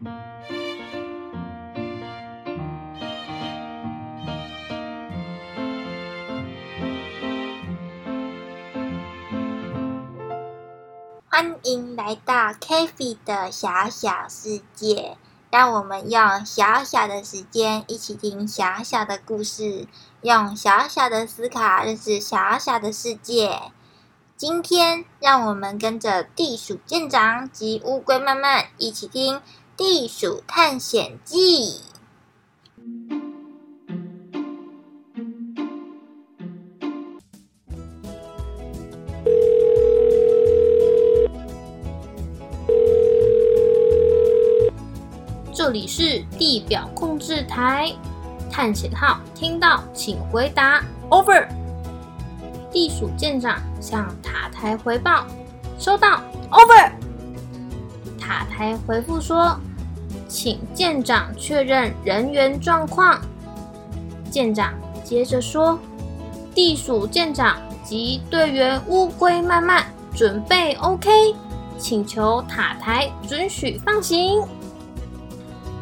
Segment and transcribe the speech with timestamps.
[0.00, 0.12] 欢
[11.64, 15.16] 迎来到 k a f e 的小小世界，
[15.50, 19.88] 让我们用小小的时间一起听小小的故事，
[20.22, 23.72] 用小小的思考认识小小的世界。
[24.36, 29.34] 今天，让我们跟着地鼠舰长及乌龟慢慢一起听
[29.78, 31.36] 《地鼠探险记》。
[45.54, 47.94] 这里是地表控制台，
[48.50, 51.46] 探险号听到请回答，Over。
[52.72, 55.24] 地鼠舰长向塔台回报，
[55.78, 56.90] 收到，Over。
[58.18, 59.58] 塔台回复说，
[60.28, 63.20] 请舰长确认人员状况。
[64.30, 65.78] 舰长接着说，
[66.54, 71.10] 地鼠舰长及队员乌龟慢慢准备 OK，
[71.78, 74.42] 请求塔台准许放行。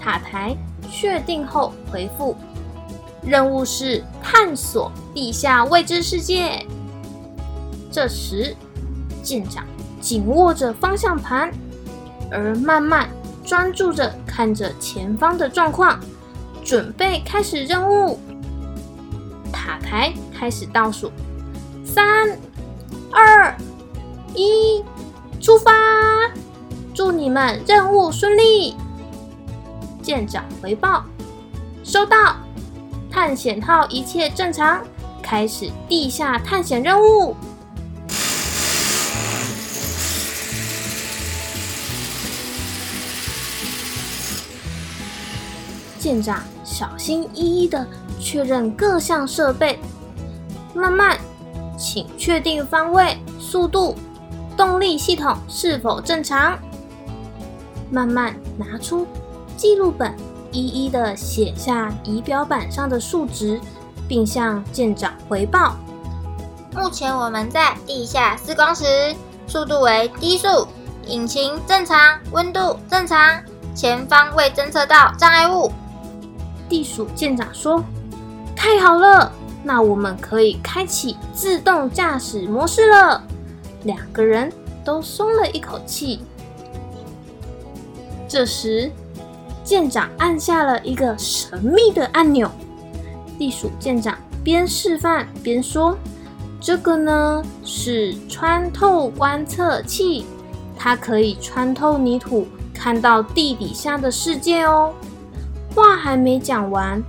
[0.00, 0.56] 塔台
[0.90, 2.36] 确定后回复
[3.22, 6.66] ：“任务是探索地下未知世界。”
[7.92, 8.56] 这时，
[9.22, 9.64] 舰长
[10.00, 11.52] 紧握着方向盘，
[12.32, 13.08] 而慢慢
[13.44, 16.00] 专注着看着前方的状况，
[16.64, 18.18] 准备开始任务。
[19.52, 21.12] 塔台开始倒数：
[21.84, 22.30] 三、
[23.12, 23.54] 二、
[24.34, 24.82] 一，
[25.38, 25.70] 出发！
[26.94, 28.74] 祝你们任务顺利！
[30.02, 31.04] 舰长回报：
[31.84, 32.36] 收到，
[33.10, 34.82] 探险号一切正常，
[35.22, 37.36] 开始地下探险任务。
[46.02, 47.86] 舰长小心翼翼的
[48.18, 49.78] 确认各项设备，
[50.74, 51.16] 慢慢，
[51.78, 53.94] 请确定方位、速度、
[54.56, 56.58] 动力系统是否正常。
[57.88, 59.06] 慢慢拿出。
[59.56, 60.12] 记录本
[60.50, 63.60] 一一的写下仪表板上的数值，
[64.08, 65.76] 并向舰长回报。
[66.74, 69.14] 目前我们在地下四公时，
[69.46, 70.66] 速度为低速，
[71.06, 73.40] 引擎正常，温度正常，
[73.72, 75.70] 前方未侦测到障碍物。
[76.72, 77.84] 地鼠舰长说
[78.56, 79.30] ：“太好了，
[79.62, 83.22] 那我们可以开启自动驾驶模式了。”
[83.84, 84.50] 两个人
[84.82, 86.20] 都松了一口气。
[88.26, 88.90] 这时。
[89.62, 92.50] 舰长按下了一个神秘的按钮，
[93.38, 95.96] 地鼠舰长边示范边说
[96.60, 100.26] ：“这个呢是穿透观测器，
[100.76, 104.92] 它可以穿透泥土，看到地底下的世界哦。”
[105.74, 107.02] 话还没讲完，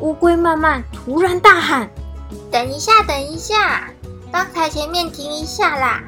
[0.00, 1.88] 乌龟慢慢突然大喊
[2.50, 3.90] ：“等一下，等一下！
[4.30, 6.02] 刚才前面停一下啦，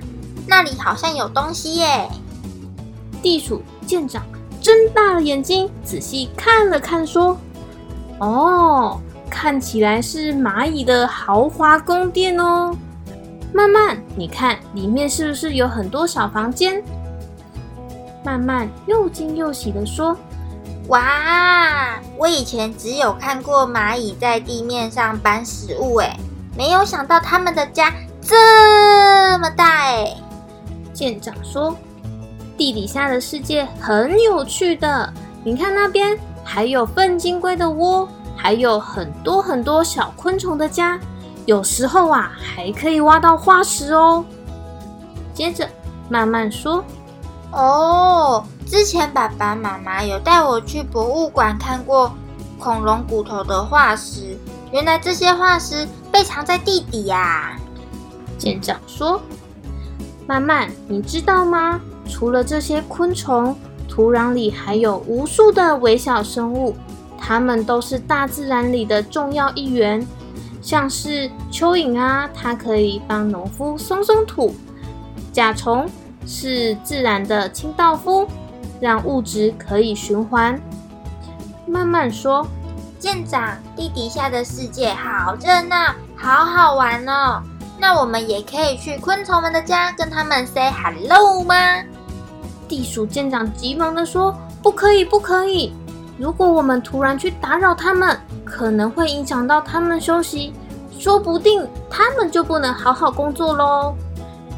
[0.47, 2.09] 那里好像有东西耶！”
[3.22, 4.22] 地鼠舰长。
[4.62, 7.34] 睁大了眼睛，仔细看了看，说
[8.20, 9.00] ：“哦，
[9.31, 12.76] 看起来是蚂蚁的豪华宫殿哦。
[13.54, 16.84] 慢慢，你看里面是不是有很多小房间？”
[18.22, 20.15] 慢慢又惊又喜的说
[20.88, 26.16] ：“哇，我以前只有看过蚂蚁在地面上搬食物，哎，
[26.56, 30.16] 没有想到他们的家这么大，哎。”
[30.92, 31.76] 舰长说。
[32.58, 35.10] 地底下的世界很有趣的，
[35.42, 38.06] 你看那边还有笨金龟的窝，
[38.37, 41.00] 还有很多很多小昆虫的家，
[41.47, 44.22] 有时候啊还可以挖到化石哦。
[45.32, 45.66] 接着
[46.10, 46.84] 慢慢说，
[47.53, 52.12] 哦，之前爸爸妈妈有带我去博物馆看过
[52.59, 54.37] 恐龙骨头的化石，
[54.72, 57.56] 原来这些化石被藏在地底呀。
[58.38, 59.21] 舰长说，
[60.27, 61.81] 曼曼，你知道吗？
[62.09, 63.56] 除了这些昆虫，
[63.88, 66.76] 土壤里还有无数的微小生物，
[67.19, 70.06] 它们都是大自然里的重要一员。
[70.62, 74.55] 像是蚯蚓啊，它可以帮农夫松松土；
[75.32, 75.88] 甲虫
[76.26, 78.26] 是自然的清道夫，
[78.81, 80.61] 让物质可以循环。
[81.67, 82.46] 慢慢说，
[82.99, 87.43] 舰长，地底下的世界好热闹，好好玩哦。
[87.78, 91.55] 那我们也可以去昆虫们的家，跟他们 say hello 吗？
[92.69, 95.73] 地鼠舰长急忙的说：“不可以，不可以！
[96.19, 100.52] 如果我们突然去打扰他们，可能会影响到他们休息，
[100.99, 103.94] 说不定他们就不能好好工作喽。”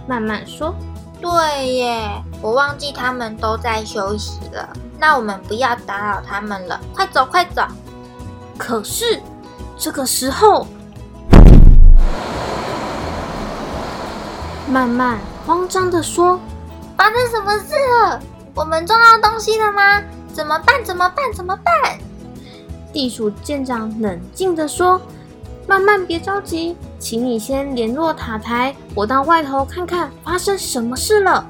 [0.08, 0.74] 慢慢说
[1.22, 4.68] ：“对耶，我忘记他们都在休息了。
[4.98, 7.62] 那我们不要打扰他们了，快走快走！
[8.58, 9.22] 可是
[9.78, 10.66] 这个时候，
[14.66, 16.40] 慢慢慌张的说
[16.98, 18.20] ：“发生什么事了？
[18.56, 20.02] 我们撞到东西了吗？
[20.32, 20.84] 怎么办？
[20.84, 21.32] 怎么办？
[21.32, 21.72] 怎么办？”
[22.92, 25.00] 地鼠舰长冷静的说
[25.66, 31.46] ：“慢慢，别着急，请你先联络塔台，我到外头看看发生什么事了。”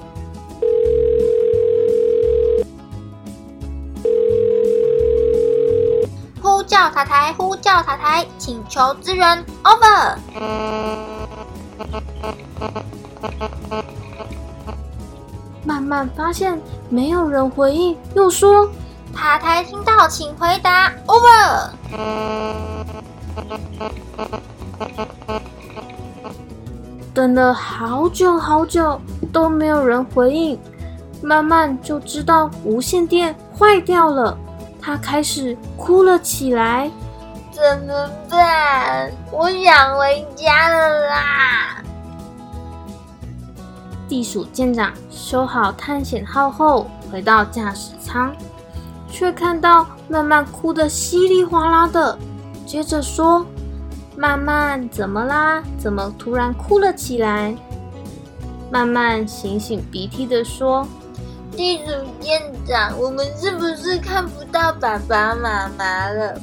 [6.41, 10.17] 呼叫塔台，呼叫塔台，请求支援，over。
[15.65, 18.69] 慢慢发现没有人回应，又说。
[19.15, 20.91] 塔台听到，请回答。
[21.07, 21.71] Over。
[27.15, 29.01] 等了好久好久
[29.33, 30.59] 都没有人回应，
[31.23, 34.37] 慢慢就知道无线电坏掉了。
[34.81, 36.91] 他开始哭了起来。
[37.53, 39.13] 怎么办？
[39.31, 41.83] 我想回家了啦！
[44.09, 48.35] 地鼠舰长修好探险号后，回到驾驶舱。
[49.11, 52.19] 却看到慢慢哭得稀里哗啦的，
[52.73, 53.45] 接着说
[54.17, 55.63] ：“曼曼怎么啦？
[55.79, 57.55] 怎么突然哭了起来？”
[58.73, 60.89] 曼曼擤擤鼻涕的说
[61.55, 66.41] ：“地主舰长，我们是不是看不到爸爸妈妈了？”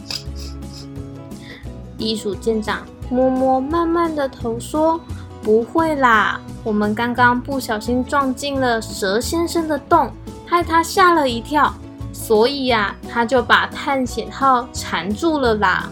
[1.98, 5.02] 地鼠舰长摸摸曼曼的头说
[5.42, 10.12] ：“不会啦，我们刚刚不小心撞进了蛇先生的洞，
[10.46, 11.74] 害他吓了一跳。”
[12.14, 15.90] 所以呀，他就把探险号缠住了啦。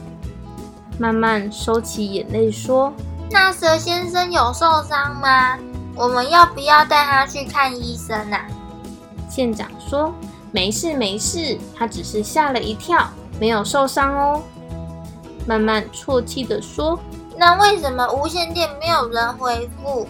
[0.98, 2.92] 慢慢收起眼泪说
[3.32, 5.58] ：“那蛇先生有受伤吗？
[5.96, 8.46] 我们要不要带他去看医生啊？”
[9.30, 10.14] 舰长说
[10.52, 13.08] ：“没事没事，他只是吓了一跳，
[13.40, 14.42] 没有受伤哦。”
[15.46, 17.00] 慢慢啜泣的说
[17.38, 20.08] ：“那为什么无线电没有人回复？”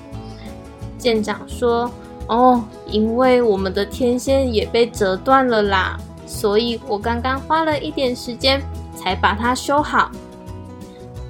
[0.97, 1.91] 舰长说
[2.27, 8.61] ：“哦，因为我们的天线也被折断了啦。”所以我刚刚花了一点时间
[8.95, 10.11] 才把它修好。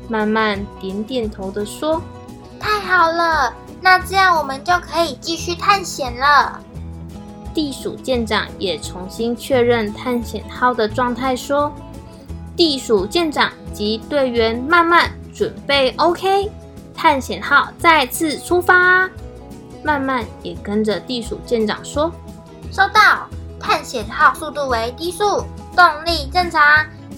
[0.07, 2.01] 慢慢点点头的说
[2.59, 6.59] ：“太好了，那这样我们就可以继续探险了。”
[7.53, 11.73] 地鼠舰长也重新确认探险号的状态，说
[12.55, 16.51] ：“地鼠舰长及队员慢慢准备 OK，
[16.95, 19.09] 探险号再次出发。”
[19.83, 22.11] 慢慢也跟着地鼠舰长说
[22.71, 23.27] ：“收到。”
[23.59, 25.43] 探险号速度为低速，
[25.75, 26.61] 动力正常，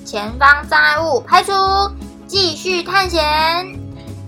[0.05, 1.51] 前方障碍物排除，
[2.29, 3.19] 继续探险。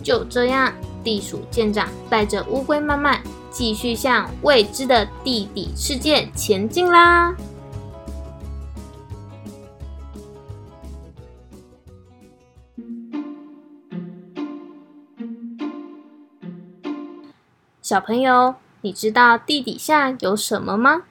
[0.02, 3.22] 就这样，地鼠舰长带着乌龟慢慢
[3.52, 7.36] 继续向未知的地底世界前进啦。
[17.84, 21.04] 小朋友，你知道地底下有什么吗？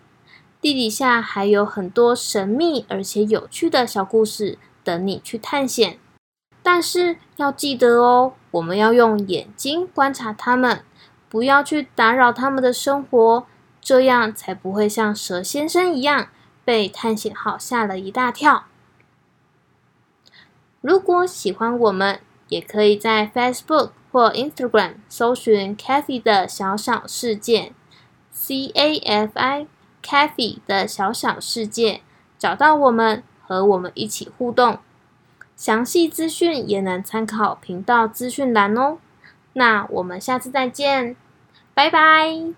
[0.60, 5.98] 地底下还有很多神秘而且有趣的小故事等你去探险，
[6.62, 10.84] 但是要记得哦，我们要用眼睛观察它们，
[11.28, 13.46] 不要去打扰他们的生活，
[13.80, 16.28] 这样才不会像蛇先生一样
[16.64, 18.64] 被探险号吓了一大跳。
[20.80, 27.72] 如果喜欢我们，也可以在 Facebook 或 Instagram 搜寻 Cafi 的小小世界
[28.32, 29.66] ，C A F I。
[30.02, 32.00] Kathy 的小小世界，
[32.38, 34.78] 找到我们，和我们一起互动。
[35.60, 38.96] 详细资讯也能参考频道资讯栏哦。
[39.52, 41.14] 那我们下次再见，
[41.74, 42.54] 拜拜。